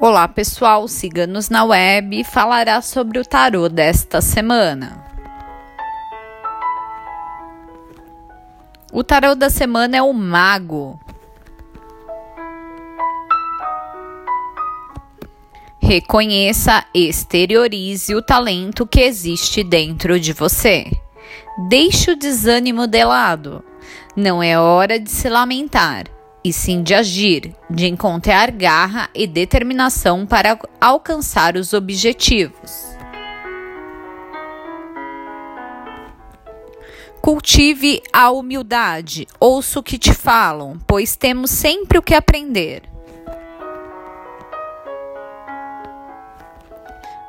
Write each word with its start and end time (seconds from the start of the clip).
Olá 0.00 0.26
pessoal, 0.26 0.88
siga-nos 0.88 1.48
na 1.48 1.62
web 1.64 2.18
e 2.18 2.24
falará 2.24 2.82
sobre 2.82 3.20
o 3.20 3.24
tarô 3.24 3.68
desta 3.68 4.20
semana. 4.20 5.04
O 8.92 9.04
tarô 9.04 9.36
da 9.36 9.48
semana 9.48 9.96
é 9.96 10.02
o 10.02 10.12
Mago. 10.12 10.98
Reconheça, 15.80 16.84
exteriorize 16.92 18.16
o 18.16 18.22
talento 18.22 18.86
que 18.86 19.00
existe 19.00 19.62
dentro 19.62 20.18
de 20.18 20.32
você. 20.32 20.90
Deixe 21.68 22.10
o 22.10 22.16
desânimo 22.16 22.88
de 22.88 23.04
lado. 23.04 23.64
Não 24.16 24.42
é 24.42 24.58
hora 24.58 24.98
de 24.98 25.08
se 25.08 25.28
lamentar 25.28 26.13
e 26.44 26.52
sim 26.52 26.82
de 26.82 26.92
agir, 26.92 27.54
de 27.70 27.86
encontrar 27.86 28.50
garra 28.50 29.08
e 29.14 29.26
determinação 29.26 30.26
para 30.26 30.58
alcançar 30.78 31.56
os 31.56 31.72
objetivos. 31.72 32.94
Cultive 37.22 38.02
a 38.12 38.30
humildade, 38.30 39.26
ouça 39.40 39.80
o 39.80 39.82
que 39.82 39.96
te 39.96 40.12
falam, 40.12 40.78
pois 40.86 41.16
temos 41.16 41.50
sempre 41.50 41.96
o 41.96 42.02
que 42.02 42.14
aprender. 42.14 42.82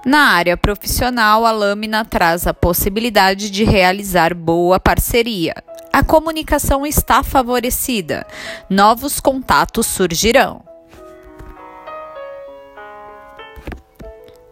Na 0.06 0.34
área 0.34 0.58
profissional, 0.58 1.46
a 1.46 1.52
lâmina 1.52 2.04
traz 2.04 2.46
a 2.46 2.54
possibilidade 2.54 3.50
de 3.50 3.64
realizar 3.64 4.36
boa 4.36 4.80
parceria, 4.80 5.56
a 5.96 6.04
comunicação 6.04 6.86
está 6.86 7.24
favorecida, 7.24 8.28
novos 8.70 9.22
contatos 9.22 9.86
surgirão. 9.86 10.62